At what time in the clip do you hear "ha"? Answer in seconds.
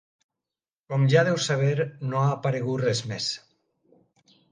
2.21-2.31